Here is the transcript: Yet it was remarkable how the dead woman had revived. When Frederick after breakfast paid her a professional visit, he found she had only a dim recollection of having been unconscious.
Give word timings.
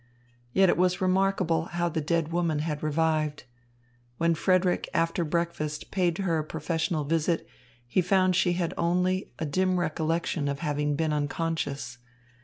Yet 0.51 0.67
it 0.67 0.77
was 0.77 0.99
remarkable 0.99 1.65
how 1.65 1.87
the 1.87 2.01
dead 2.01 2.29
woman 2.31 2.57
had 2.57 2.81
revived. 2.81 3.43
When 4.17 4.33
Frederick 4.33 4.89
after 4.95 5.23
breakfast 5.23 5.91
paid 5.91 6.17
her 6.17 6.39
a 6.39 6.43
professional 6.43 7.03
visit, 7.03 7.45
he 7.85 8.01
found 8.01 8.35
she 8.35 8.53
had 8.53 8.73
only 8.79 9.31
a 9.37 9.45
dim 9.45 9.79
recollection 9.79 10.47
of 10.47 10.57
having 10.61 10.95
been 10.95 11.13
unconscious. 11.13 11.99